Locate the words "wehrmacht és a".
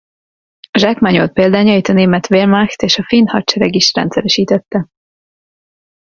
2.29-3.03